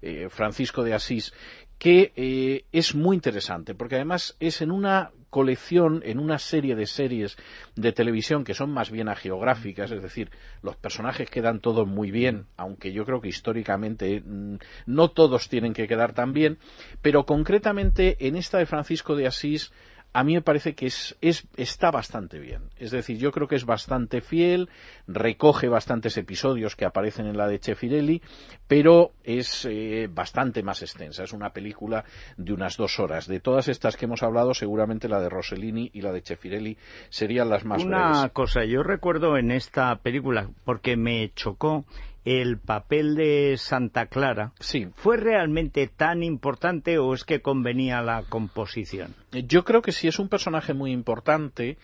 eh, 0.00 0.28
Francisco 0.28 0.84
de 0.84 0.94
Asís, 0.94 1.32
que 1.76 2.12
eh, 2.14 2.64
es 2.70 2.94
muy 2.94 3.16
interesante, 3.16 3.74
porque 3.74 3.96
además 3.96 4.36
es 4.38 4.62
en 4.62 4.70
una 4.70 5.10
colección, 5.30 6.02
en 6.04 6.18
una 6.18 6.38
serie 6.38 6.74
de 6.74 6.86
series 6.86 7.36
de 7.76 7.92
televisión 7.92 8.44
que 8.44 8.54
son 8.54 8.70
más 8.70 8.90
bien 8.90 9.08
agiográficas, 9.08 9.90
es 9.90 10.02
decir, 10.02 10.30
los 10.62 10.76
personajes 10.76 11.28
quedan 11.30 11.60
todos 11.60 11.86
muy 11.86 12.10
bien, 12.10 12.46
aunque 12.56 12.92
yo 12.92 13.04
creo 13.04 13.20
que 13.20 13.28
históricamente 13.28 14.22
mm, 14.24 14.56
no 14.86 15.10
todos 15.10 15.48
tienen 15.48 15.74
que 15.74 15.86
quedar 15.86 16.14
tan 16.14 16.32
bien, 16.32 16.58
pero 17.02 17.26
concretamente 17.26 18.26
en 18.26 18.36
esta 18.36 18.58
de 18.58 18.66
Francisco 18.66 19.16
de 19.16 19.26
Asís 19.26 19.72
a 20.12 20.24
mí 20.24 20.34
me 20.34 20.42
parece 20.42 20.74
que 20.74 20.86
es, 20.86 21.16
está 21.56 21.90
bastante 21.90 22.38
bien. 22.38 22.62
Es 22.78 22.90
decir, 22.90 23.18
yo 23.18 23.30
creo 23.30 23.46
que 23.46 23.56
es 23.56 23.66
bastante 23.66 24.20
fiel, 24.20 24.68
recoge 25.06 25.68
bastantes 25.68 26.16
episodios 26.16 26.76
que 26.76 26.84
aparecen 26.84 27.26
en 27.26 27.36
la 27.36 27.46
de 27.46 27.60
Chefirelli, 27.60 28.22
pero 28.66 29.12
es 29.22 29.66
eh, 29.70 30.08
bastante 30.10 30.62
más 30.62 30.82
extensa. 30.82 31.24
Es 31.24 31.32
una 31.32 31.50
película 31.50 32.04
de 32.36 32.52
unas 32.52 32.76
dos 32.76 32.98
horas. 32.98 33.26
De 33.26 33.40
todas 33.40 33.68
estas 33.68 33.96
que 33.96 34.06
hemos 34.06 34.22
hablado, 34.22 34.54
seguramente 34.54 35.08
la 35.08 35.20
de 35.20 35.28
Rossellini 35.28 35.90
y 35.92 36.00
la 36.00 36.12
de 36.12 36.22
Chefirelli 36.22 36.78
serían 37.10 37.50
las 37.50 37.64
más 37.64 37.84
Una 37.84 38.28
cosa, 38.30 38.64
yo 38.64 38.82
recuerdo 38.82 39.36
en 39.36 39.50
esta 39.50 39.94
película, 39.96 40.48
porque 40.64 40.96
me 40.96 41.32
chocó 41.34 41.84
el 42.28 42.58
papel 42.58 43.14
de 43.14 43.56
Santa 43.56 44.06
Clara 44.06 44.52
sí. 44.60 44.88
fue 44.96 45.16
realmente 45.16 45.86
tan 45.86 46.22
importante 46.22 46.98
o 46.98 47.14
es 47.14 47.24
que 47.24 47.40
convenía 47.40 48.02
la 48.02 48.22
composición? 48.28 49.14
Yo 49.32 49.64
creo 49.64 49.80
que 49.80 49.92
sí 49.92 50.08
es 50.08 50.18
un 50.18 50.28
personaje 50.28 50.74
muy 50.74 50.92
importante 50.92 51.78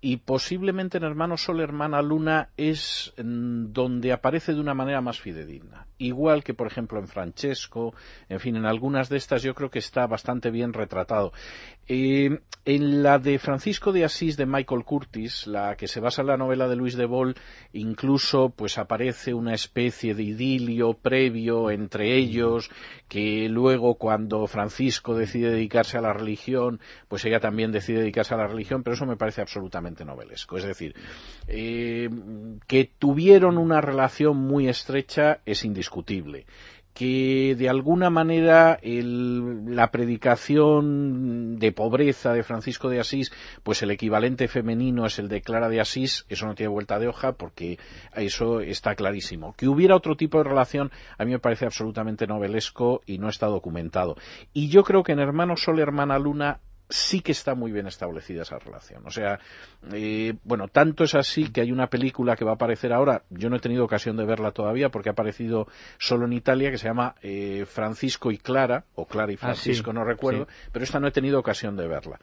y 0.00 0.18
posiblemente 0.18 0.98
en 0.98 1.04
Hermano 1.04 1.36
Sol, 1.36 1.60
Hermana 1.60 2.02
Luna 2.02 2.50
es 2.56 3.12
mm, 3.16 3.72
donde 3.72 4.12
aparece 4.12 4.54
de 4.54 4.60
una 4.60 4.74
manera 4.74 5.00
más 5.00 5.20
fidedigna. 5.20 5.86
Igual 5.98 6.44
que, 6.44 6.54
por 6.54 6.68
ejemplo, 6.68 7.00
en 7.00 7.08
Francesco, 7.08 7.94
en 8.28 8.38
fin, 8.38 8.54
en 8.54 8.64
algunas 8.64 9.08
de 9.08 9.16
estas 9.16 9.42
yo 9.42 9.54
creo 9.54 9.70
que 9.70 9.80
está 9.80 10.06
bastante 10.06 10.50
bien 10.52 10.72
retratado. 10.72 11.32
Eh, 11.88 12.38
en 12.64 13.02
la 13.02 13.18
de 13.18 13.38
Francisco 13.38 13.92
de 13.92 14.04
Asís 14.04 14.36
de 14.36 14.46
Michael 14.46 14.84
Curtis, 14.84 15.46
la 15.46 15.74
que 15.76 15.88
se 15.88 16.00
basa 16.00 16.20
en 16.20 16.28
la 16.28 16.36
novela 16.36 16.68
de 16.68 16.76
Luis 16.76 16.96
de 16.96 17.06
Bol, 17.06 17.34
incluso 17.72 18.50
pues 18.50 18.78
aparece 18.78 19.34
una 19.34 19.54
especie 19.54 20.14
de 20.14 20.22
idilio 20.22 20.92
previo 20.94 21.70
entre 21.70 22.16
ellos, 22.16 22.70
que 23.08 23.48
luego 23.48 23.94
cuando 23.96 24.46
Francisco 24.46 25.16
decide 25.16 25.50
dedicarse 25.50 25.98
a 25.98 26.02
la 26.02 26.12
religión, 26.12 26.78
pues 27.08 27.24
ella 27.24 27.40
también 27.40 27.72
decide 27.72 28.00
dedicarse 28.00 28.34
a 28.34 28.38
la 28.38 28.46
religión, 28.46 28.82
pero 28.82 28.94
eso 28.94 29.06
me 29.06 29.16
parece 29.16 29.40
absolutamente 29.40 29.87
novelesco. 30.04 30.56
Es 30.56 30.64
decir, 30.64 30.94
eh, 31.46 32.08
que 32.66 32.90
tuvieron 32.98 33.58
una 33.58 33.80
relación 33.80 34.36
muy 34.36 34.68
estrecha 34.68 35.40
es 35.46 35.64
indiscutible 35.64 36.46
que 36.98 37.54
de 37.56 37.68
alguna 37.68 38.10
manera 38.10 38.80
la 38.82 39.90
predicación 39.92 41.56
de 41.60 41.70
pobreza 41.70 42.32
de 42.32 42.42
Francisco 42.42 42.88
de 42.88 42.98
Asís, 42.98 43.30
pues 43.62 43.80
el 43.82 43.92
equivalente 43.92 44.48
femenino 44.48 45.06
es 45.06 45.20
el 45.20 45.28
de 45.28 45.40
Clara 45.40 45.68
de 45.68 45.80
Asís, 45.80 46.26
eso 46.28 46.46
no 46.46 46.56
tiene 46.56 46.72
vuelta 46.72 46.98
de 46.98 47.06
hoja 47.06 47.34
porque 47.34 47.78
eso 48.16 48.60
está 48.60 48.96
clarísimo. 48.96 49.54
Que 49.56 49.68
hubiera 49.68 49.94
otro 49.94 50.16
tipo 50.16 50.38
de 50.38 50.50
relación 50.50 50.90
a 51.16 51.24
mí 51.24 51.30
me 51.30 51.38
parece 51.38 51.66
absolutamente 51.66 52.26
novelesco 52.26 53.00
y 53.06 53.18
no 53.18 53.28
está 53.28 53.46
documentado. 53.46 54.16
Y 54.52 54.66
yo 54.66 54.82
creo 54.82 55.04
que 55.04 55.12
en 55.12 55.20
Hermano 55.20 55.56
Sol, 55.56 55.78
Hermana 55.78 56.18
Luna 56.18 56.58
sí 56.88 57.20
que 57.20 57.32
está 57.32 57.54
muy 57.54 57.72
bien 57.72 57.86
establecida 57.86 58.42
esa 58.42 58.58
relación. 58.58 59.06
O 59.06 59.10
sea, 59.10 59.38
eh, 59.92 60.34
bueno, 60.44 60.68
tanto 60.68 61.04
es 61.04 61.14
así 61.14 61.50
que 61.50 61.60
hay 61.60 61.72
una 61.72 61.88
película 61.88 62.36
que 62.36 62.44
va 62.44 62.52
a 62.52 62.54
aparecer 62.54 62.92
ahora, 62.92 63.24
yo 63.30 63.50
no 63.50 63.56
he 63.56 63.60
tenido 63.60 63.84
ocasión 63.84 64.16
de 64.16 64.24
verla 64.24 64.52
todavía 64.52 64.88
porque 64.88 65.08
ha 65.08 65.12
aparecido 65.12 65.68
solo 65.98 66.26
en 66.26 66.32
Italia, 66.32 66.70
que 66.70 66.78
se 66.78 66.88
llama 66.88 67.14
eh, 67.22 67.66
Francisco 67.66 68.30
y 68.30 68.38
Clara, 68.38 68.84
o 68.94 69.06
Clara 69.06 69.32
y 69.32 69.36
ah, 69.36 69.38
Francisco, 69.38 69.92
no 69.92 70.04
recuerdo, 70.04 70.48
pero 70.72 70.84
esta 70.84 71.00
no 71.00 71.08
he 71.08 71.12
tenido 71.12 71.38
ocasión 71.38 71.76
de 71.76 71.86
verla. 71.86 72.20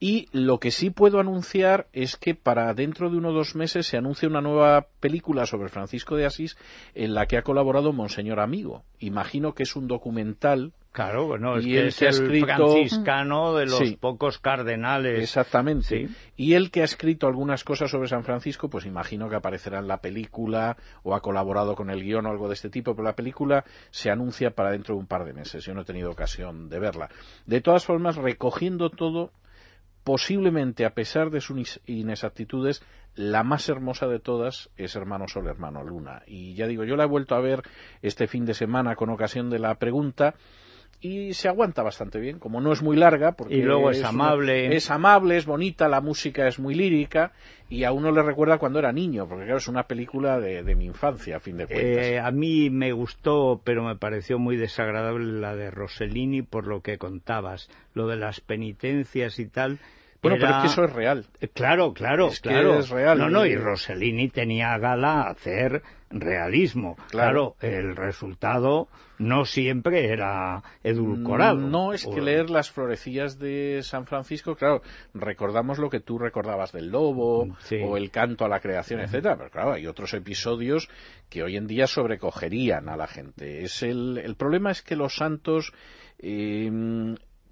Y 0.00 0.28
lo 0.32 0.58
que 0.58 0.70
sí 0.70 0.90
puedo 0.90 1.20
anunciar 1.20 1.86
es 1.92 2.16
que 2.16 2.34
para 2.34 2.74
dentro 2.74 3.10
de 3.10 3.16
uno 3.16 3.30
o 3.30 3.32
dos 3.32 3.54
meses 3.54 3.86
se 3.86 3.96
anuncia 3.96 4.28
una 4.28 4.40
nueva 4.40 4.86
película 5.00 5.46
sobre 5.46 5.68
Francisco 5.68 6.16
de 6.16 6.26
Asís 6.26 6.56
en 6.94 7.14
la 7.14 7.26
que 7.26 7.36
ha 7.36 7.42
colaborado 7.42 7.92
Monseñor 7.92 8.40
Amigo. 8.40 8.84
Imagino 8.98 9.54
que 9.54 9.62
es 9.62 9.76
un 9.76 9.86
documental 9.86 10.72
Claro, 10.92 11.26
bueno, 11.26 11.56
es 11.56 11.64
que 11.64 11.86
es 11.86 12.02
el 12.02 12.40
franciscano 12.40 13.54
de 13.54 13.66
los 13.66 13.92
pocos 14.00 14.38
cardenales. 14.38 15.20
Exactamente. 15.20 16.08
Y 16.36 16.54
él 16.54 16.70
que 16.70 16.80
ha 16.80 16.84
escrito 16.84 17.26
algunas 17.26 17.62
cosas 17.62 17.90
sobre 17.90 18.08
San 18.08 18.24
Francisco, 18.24 18.68
pues 18.68 18.84
imagino 18.84 19.28
que 19.28 19.36
aparecerá 19.36 19.78
en 19.78 19.86
la 19.86 20.00
película 20.00 20.76
o 21.04 21.14
ha 21.14 21.20
colaborado 21.20 21.76
con 21.76 21.90
el 21.90 22.02
guion 22.02 22.26
o 22.26 22.30
algo 22.30 22.48
de 22.48 22.54
este 22.54 22.70
tipo, 22.70 22.94
pero 22.94 23.04
la 23.04 23.14
película 23.14 23.64
se 23.90 24.10
anuncia 24.10 24.50
para 24.50 24.72
dentro 24.72 24.94
de 24.94 25.00
un 25.00 25.06
par 25.06 25.24
de 25.24 25.34
meses. 25.34 25.64
Yo 25.64 25.74
no 25.74 25.82
he 25.82 25.84
tenido 25.84 26.10
ocasión 26.10 26.68
de 26.68 26.80
verla. 26.80 27.10
De 27.46 27.60
todas 27.60 27.84
formas, 27.84 28.16
recogiendo 28.16 28.90
todo, 28.90 29.30
posiblemente, 30.02 30.84
a 30.84 30.94
pesar 30.94 31.30
de 31.30 31.40
sus 31.40 31.80
inexactitudes, 31.86 32.82
la 33.14 33.44
más 33.44 33.68
hermosa 33.68 34.08
de 34.08 34.20
todas 34.20 34.70
es 34.76 34.96
Hermano 34.96 35.28
Sol, 35.28 35.46
Hermano 35.46 35.84
Luna. 35.84 36.22
Y 36.26 36.54
ya 36.54 36.66
digo, 36.66 36.84
yo 36.84 36.96
la 36.96 37.04
he 37.04 37.08
vuelto 37.08 37.34
a 37.34 37.40
ver 37.40 37.62
este 38.02 38.26
fin 38.26 38.46
de 38.46 38.54
semana 38.54 38.96
con 38.96 39.10
ocasión 39.10 39.50
de 39.50 39.58
la 39.58 39.74
pregunta 39.76 40.34
y 41.00 41.32
se 41.34 41.48
aguanta 41.48 41.82
bastante 41.82 42.18
bien, 42.18 42.38
como 42.38 42.60
no 42.60 42.72
es 42.72 42.82
muy 42.82 42.96
larga, 42.96 43.32
porque 43.32 43.54
y 43.54 43.62
luego 43.62 43.90
es, 43.90 44.02
amable, 44.02 44.74
es 44.74 44.90
amable, 44.90 45.36
es 45.36 45.46
bonita, 45.46 45.88
la 45.88 46.00
música 46.00 46.48
es 46.48 46.58
muy 46.58 46.74
lírica 46.74 47.32
y 47.70 47.84
a 47.84 47.92
uno 47.92 48.10
le 48.10 48.22
recuerda 48.22 48.58
cuando 48.58 48.80
era 48.80 48.92
niño, 48.92 49.28
porque 49.28 49.44
claro 49.44 49.58
es 49.58 49.68
una 49.68 49.84
película 49.84 50.40
de, 50.40 50.74
mi 50.74 50.86
infancia, 50.86 51.36
a 51.36 51.40
fin 51.40 51.58
de 51.58 51.66
cuentas. 51.66 52.04
Eh, 52.04 52.18
a 52.18 52.30
mí 52.32 52.70
me 52.70 52.92
gustó, 52.92 53.60
pero 53.62 53.84
me 53.84 53.94
pareció 53.94 54.38
muy 54.38 54.56
desagradable 54.56 55.40
la 55.40 55.54
de 55.54 55.70
Rossellini 55.70 56.42
por 56.42 56.66
lo 56.66 56.80
que 56.80 56.98
contabas, 56.98 57.68
lo 57.94 58.08
de 58.08 58.16
las 58.16 58.40
penitencias 58.40 59.38
y 59.38 59.46
tal. 59.46 59.78
Bueno, 60.20 60.38
pero 60.40 60.56
es 60.56 60.62
que 60.62 60.66
eso 60.66 60.84
es 60.84 60.92
real. 60.92 61.26
Eh, 61.40 61.48
claro, 61.48 61.92
claro, 61.92 62.30
claro. 62.42 62.78
es 62.78 62.88
real. 62.88 63.18
No, 63.18 63.30
no, 63.30 63.46
y 63.46 63.54
Rossellini 63.54 64.28
tenía 64.28 64.76
gala 64.78 65.22
hacer 65.22 65.82
realismo. 66.10 66.96
Claro. 67.10 67.54
el 67.60 67.94
resultado 67.94 68.88
no 69.18 69.44
siempre 69.44 70.10
era 70.10 70.62
edulcorado. 70.82 71.58
No 71.58 71.92
es 71.92 72.06
que 72.06 72.20
leer 72.20 72.50
las 72.50 72.70
florecillas 72.70 73.38
de 73.38 73.80
San 73.82 74.06
Francisco, 74.06 74.56
claro, 74.56 74.82
recordamos 75.14 75.78
lo 75.78 75.90
que 75.90 76.00
tú 76.00 76.18
recordabas 76.18 76.72
del 76.72 76.88
lobo 76.90 77.48
o 77.84 77.96
el 77.96 78.10
canto 78.10 78.44
a 78.44 78.48
la 78.48 78.60
creación, 78.60 79.00
etcétera, 79.00 79.36
pero 79.36 79.50
claro, 79.50 79.72
hay 79.72 79.86
otros 79.86 80.14
episodios 80.14 80.88
que 81.28 81.42
hoy 81.42 81.56
en 81.56 81.66
día 81.66 81.86
sobrecogerían 81.86 82.88
a 82.88 82.96
la 82.96 83.06
gente. 83.06 83.64
Es 83.64 83.82
el, 83.82 84.18
el 84.18 84.36
problema 84.36 84.70
es 84.70 84.82
que 84.82 84.96
los 84.96 85.16
santos 85.16 85.72
eh, 86.18 86.70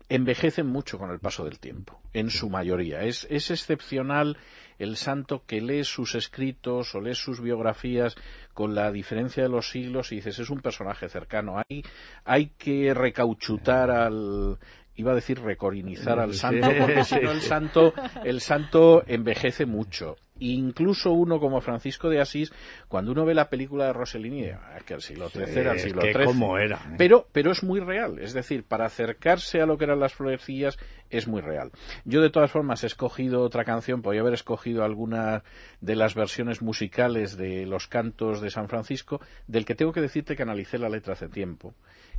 envejecen 0.08 0.66
mucho 0.66 0.98
con 0.98 1.10
el 1.10 1.18
paso 1.18 1.44
del 1.44 1.58
tiempo, 1.58 2.00
en 2.12 2.30
su 2.30 2.48
mayoría. 2.48 3.02
Es, 3.02 3.26
es 3.30 3.50
excepcional 3.50 4.36
el 4.78 4.96
santo 4.96 5.42
que 5.46 5.60
lee 5.60 5.84
sus 5.84 6.14
escritos 6.14 6.94
o 6.94 7.00
lee 7.00 7.14
sus 7.14 7.40
biografías 7.40 8.14
con 8.54 8.74
la 8.74 8.92
diferencia 8.92 9.42
de 9.42 9.48
los 9.48 9.70
siglos 9.70 10.12
y 10.12 10.16
dices, 10.16 10.38
es 10.38 10.50
un 10.50 10.60
personaje 10.60 11.08
cercano. 11.08 11.56
Hay, 11.58 11.84
hay 12.24 12.46
que 12.58 12.94
recauchutar 12.94 13.90
al, 13.90 14.58
iba 14.96 15.12
a 15.12 15.14
decir 15.14 15.40
recorinizar 15.40 16.18
al 16.18 16.34
santo, 16.34 16.68
porque 16.78 17.04
si 17.04 17.16
no 17.16 17.30
el 17.30 17.40
santo, 17.42 17.92
el 18.24 18.40
santo 18.40 19.02
envejece 19.06 19.66
mucho. 19.66 20.16
Incluso 20.38 21.12
uno 21.12 21.40
como 21.40 21.62
Francisco 21.62 22.10
de 22.10 22.20
Asís, 22.20 22.52
cuando 22.88 23.12
uno 23.12 23.24
ve 23.24 23.34
la 23.34 23.48
película 23.48 23.86
de 23.86 23.92
Rossellini, 23.94 24.50
ah, 24.50 24.78
que 24.84 24.92
el 24.92 25.00
siglo 25.00 25.30
XIII 25.30 25.58
era 25.58 25.72
el 25.72 25.78
siglo 25.78 26.02
XIII. 26.02 26.62
era. 26.62 26.76
¿eh? 26.76 26.94
Pero, 26.98 27.26
pero 27.32 27.52
es 27.52 27.62
muy 27.62 27.80
real. 27.80 28.18
Es 28.18 28.34
decir, 28.34 28.64
para 28.64 28.84
acercarse 28.84 29.62
a 29.62 29.66
lo 29.66 29.78
que 29.78 29.84
eran 29.84 29.98
las 29.98 30.12
florecillas, 30.12 30.78
es 31.08 31.26
muy 31.26 31.40
real. 31.40 31.70
Yo, 32.04 32.20
de 32.20 32.28
todas 32.28 32.50
formas, 32.50 32.84
he 32.84 32.86
escogido 32.86 33.42
otra 33.42 33.64
canción, 33.64 34.02
podría 34.02 34.20
haber 34.20 34.34
escogido 34.34 34.84
alguna 34.84 35.42
de 35.80 35.96
las 35.96 36.14
versiones 36.14 36.60
musicales 36.60 37.38
de 37.38 37.64
los 37.64 37.86
cantos 37.86 38.42
de 38.42 38.50
San 38.50 38.68
Francisco, 38.68 39.20
del 39.46 39.64
que 39.64 39.74
tengo 39.74 39.92
que 39.92 40.02
decirte 40.02 40.36
que 40.36 40.42
analicé 40.42 40.78
la 40.78 40.90
letra 40.90 41.14
hace 41.14 41.28
tiempo. 41.28 41.74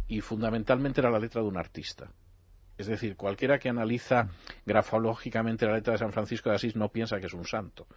Y 0.07 0.22
fundamentalmente 0.22 1.01
era 1.01 1.12
la 1.12 1.19
letra 1.19 1.41
de 1.41 1.48
un 1.50 1.57
artista. 1.57 2.12
Es 2.77 2.88
decir, 2.88 3.15
cualquiera 3.15 3.57
que 3.57 3.69
analiza 3.69 4.29
grafológicamente 4.65 5.65
la 5.65 5.74
letra 5.74 5.93
de 5.93 6.00
San 6.00 6.12
Francisco 6.12 6.50
de 6.50 6.55
Asís 6.55 6.75
no 6.75 6.89
piensa 6.89 7.19
que 7.19 7.25
es 7.25 7.34
un 7.34 7.46
santo. 7.46 7.88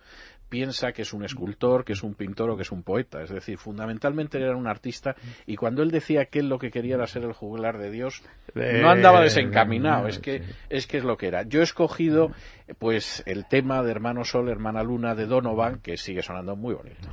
Piensa 0.48 0.92
que 0.92 1.02
es 1.02 1.12
un 1.12 1.24
escultor, 1.24 1.84
que 1.84 1.92
es 1.92 2.02
un 2.02 2.14
pintor 2.14 2.50
o 2.50 2.56
que 2.56 2.62
es 2.62 2.72
un 2.72 2.82
poeta. 2.82 3.22
Es 3.22 3.30
decir, 3.30 3.58
fundamentalmente 3.58 4.38
era 4.38 4.56
un 4.56 4.66
artista 4.66 5.14
y 5.46 5.56
cuando 5.56 5.82
él 5.82 5.90
decía 5.90 6.26
que 6.26 6.40
él 6.40 6.48
lo 6.48 6.58
que 6.58 6.70
quería 6.70 6.96
era 6.96 7.06
ser 7.06 7.24
el 7.24 7.32
juglar 7.32 7.78
de 7.78 7.90
Dios, 7.90 8.22
no 8.54 8.90
andaba 8.90 9.20
desencaminado. 9.20 10.08
Es 10.08 10.18
que, 10.18 10.42
es 10.68 10.86
que 10.86 10.96
es 10.96 11.04
lo 11.04 11.16
que 11.16 11.28
era. 11.28 11.42
Yo 11.42 11.60
he 11.60 11.64
escogido 11.64 12.32
pues 12.78 13.22
el 13.26 13.46
tema 13.46 13.82
de 13.82 13.90
Hermano 13.90 14.24
Sol, 14.24 14.48
Hermana 14.48 14.82
Luna 14.82 15.14
de 15.14 15.26
Donovan, 15.26 15.80
que 15.80 15.96
sigue 15.96 16.22
sonando 16.22 16.56
muy 16.56 16.74
bonito. 16.74 17.10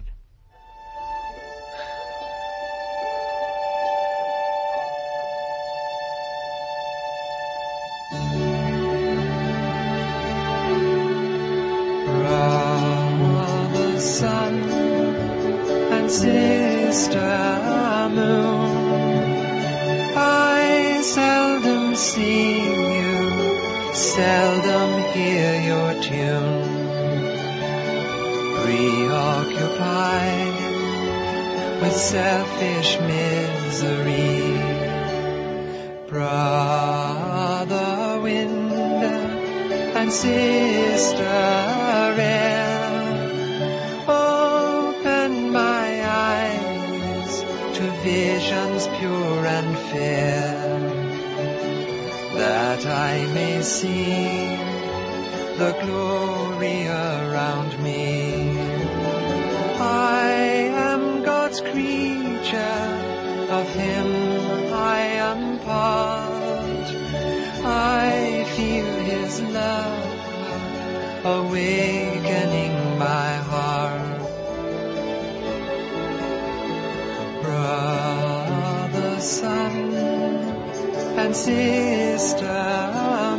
Mr. 16.98 18.10
Moon. 18.16 18.72
I 20.18 21.02
seldom 21.04 21.94
see 21.96 22.58
you, 22.98 23.94
seldom 23.94 24.90
hear 25.14 25.54
your 25.72 25.94
tune. 26.02 26.64
Preoccupied 28.64 30.58
with 31.82 31.96
selfish 31.96 33.00
misery. 33.12 34.58
Brother 36.10 37.92
wind 38.24 38.72
and 40.00 40.12
sister 40.12 41.36
Rain. 42.18 42.47
May 53.38 53.62
see 53.62 54.58
the 55.62 55.72
glory 55.84 56.80
around 56.88 57.72
me. 57.88 58.06
I 59.80 60.30
am 60.90 61.02
God's 61.30 61.60
creature, 61.70 62.86
of 63.60 63.66
Him 63.84 64.10
I 64.96 65.00
am 65.30 65.42
part. 65.70 66.88
I 68.00 68.10
feel 68.56 68.92
His 69.12 69.34
love 69.60 70.06
awakening 71.38 72.76
my 73.08 73.32
heart. 73.52 74.22
Brother 77.44 79.14
sun 79.20 79.88
and 81.22 81.36
sister 81.36 83.27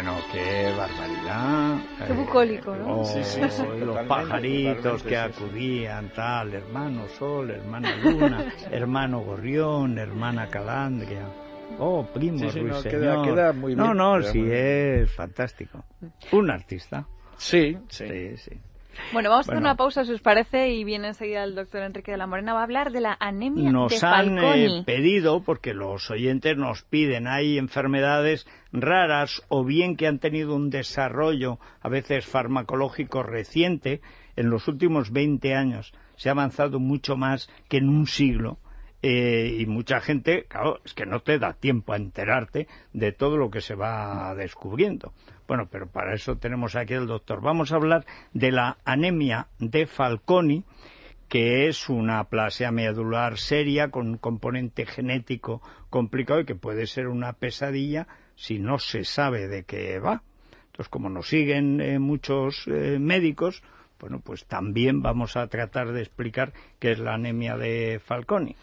Bueno, 0.00 0.16
qué 0.30 0.72
barbaridad. 0.78 1.78
Qué 2.06 2.12
bucólico, 2.12 2.76
¿no? 2.76 3.00
Oh, 3.00 3.04
Sí, 3.04 3.24
sí, 3.24 3.40
sí, 3.50 3.62
los 3.84 3.98
pajaritos 4.06 5.02
que 5.02 5.16
acudían, 5.16 6.12
tal, 6.14 6.54
hermano 6.54 7.08
Sol, 7.08 7.50
hermana 7.50 7.96
Luna, 7.96 8.44
hermano 8.70 9.22
Gorrión, 9.22 9.98
hermana 9.98 10.46
Calandria. 10.46 11.26
Oh, 11.80 12.06
primo 12.14 12.38
Sí, 12.38 12.48
sí, 12.52 12.60
no, 12.60 12.74
Ruiseñor. 12.74 12.82
queda- 12.92 13.22
queda 13.24 13.52
muy 13.52 13.74
No, 13.74 13.86
bien, 13.86 13.96
no, 13.96 14.22
sí, 14.22 14.48
es 14.48 15.10
fantástico. 15.10 15.84
Un 16.30 16.48
artista. 16.52 17.04
Sí, 17.36 17.76
sí. 17.88 18.06
Sí, 18.06 18.36
sí. 18.36 18.60
Bueno, 19.12 19.30
vamos 19.30 19.46
a 19.46 19.52
hacer 19.52 19.54
Bueno. 19.54 19.68
una 19.68 19.76
pausa, 19.76 20.04
si 20.04 20.12
os 20.12 20.20
parece, 20.20 20.68
y 20.70 20.84
viene 20.84 21.08
enseguida 21.08 21.44
el 21.44 21.54
doctor 21.54 21.82
Enrique 21.82 22.10
de 22.12 22.18
la 22.18 22.26
Morena. 22.26 22.52
Va 22.54 22.60
a 22.60 22.64
hablar 22.64 22.92
de 22.92 23.00
la 23.00 23.16
anemia 23.18 23.70
Nos 23.70 23.98
de 24.00 24.06
han 24.06 24.38
eh, 24.38 24.40
Falconi. 24.40 24.84
pedido, 24.84 25.42
porque 25.42 25.74
los 25.74 26.10
oyentes 26.10 26.56
nos 26.56 26.82
piden, 26.84 27.26
hay 27.26 27.58
enfermedades 27.58 28.46
raras 28.72 29.42
o 29.48 29.64
bien 29.64 29.96
que 29.96 30.06
han 30.06 30.18
tenido 30.18 30.54
un 30.54 30.70
desarrollo 30.70 31.58
a 31.80 31.88
veces 31.88 32.26
farmacológico 32.26 33.22
reciente 33.22 34.00
en 34.36 34.50
los 34.50 34.68
últimos 34.68 35.10
20 35.12 35.54
años. 35.54 35.92
Se 36.16 36.28
ha 36.28 36.32
avanzado 36.32 36.78
mucho 36.80 37.16
más 37.16 37.48
que 37.68 37.78
en 37.78 37.88
un 37.88 38.06
siglo. 38.06 38.58
Eh, 39.00 39.56
y 39.60 39.66
mucha 39.66 40.00
gente, 40.00 40.44
claro, 40.48 40.80
es 40.84 40.92
que 40.94 41.06
no 41.06 41.20
te 41.20 41.38
da 41.38 41.52
tiempo 41.52 41.92
a 41.92 41.96
enterarte 41.96 42.66
de 42.92 43.12
todo 43.12 43.36
lo 43.36 43.50
que 43.50 43.60
se 43.60 43.74
va 43.74 44.34
descubriendo. 44.34 45.12
Bueno, 45.46 45.68
pero 45.70 45.86
para 45.86 46.14
eso 46.14 46.36
tenemos 46.36 46.74
aquí 46.74 46.94
al 46.94 47.06
doctor. 47.06 47.40
Vamos 47.40 47.72
a 47.72 47.76
hablar 47.76 48.04
de 48.32 48.50
la 48.50 48.78
anemia 48.84 49.48
de 49.58 49.86
Falconi, 49.86 50.64
que 51.28 51.68
es 51.68 51.88
una 51.88 52.24
plasia 52.24 52.72
medular 52.72 53.38
seria 53.38 53.90
con 53.90 54.08
un 54.08 54.18
componente 54.18 54.84
genético 54.84 55.62
complicado 55.90 56.40
y 56.40 56.44
que 56.44 56.54
puede 56.54 56.86
ser 56.86 57.06
una 57.06 57.34
pesadilla 57.34 58.08
si 58.34 58.58
no 58.58 58.78
se 58.78 59.04
sabe 59.04 59.46
de 59.46 59.64
qué 59.64 59.98
va. 60.00 60.22
Entonces, 60.66 60.88
como 60.88 61.08
nos 61.08 61.28
siguen 61.28 61.80
eh, 61.80 61.98
muchos 61.98 62.66
eh, 62.66 62.98
médicos, 62.98 63.62
bueno, 64.00 64.20
pues 64.20 64.44
también 64.46 65.02
vamos 65.02 65.36
a 65.36 65.46
tratar 65.48 65.92
de 65.92 66.00
explicar 66.00 66.52
qué 66.78 66.92
es 66.92 66.98
la 66.98 67.14
anemia 67.14 67.56
de 67.56 68.00
Falconi. 68.04 68.54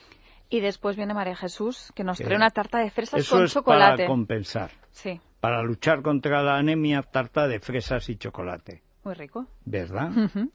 Y 0.49 0.59
después 0.59 0.95
viene 0.95 1.13
María 1.13 1.35
Jesús, 1.35 1.91
que 1.95 2.03
nos 2.03 2.17
trae 2.19 2.35
una 2.35 2.49
tarta 2.51 2.77
de 2.79 2.91
fresas 2.91 3.19
Eso 3.21 3.35
con 3.37 3.45
es 3.45 3.53
chocolate. 3.53 3.97
para 4.03 4.07
compensar. 4.07 4.71
Sí, 4.91 5.19
Para 5.39 5.61
luchar 5.63 6.01
contra 6.01 6.41
la 6.43 6.57
anemia, 6.57 7.01
tarta 7.01 7.47
de 7.47 7.59
fresas 7.59 8.07
y 8.09 8.15
chocolate. 8.17 8.81
muy 9.03 9.13
rico. 9.15 9.47
¿Verdad? 9.65 10.09
Ujú. 10.15 10.51